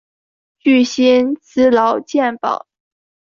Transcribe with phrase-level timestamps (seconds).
[0.57, 2.65] 具薪资劳健保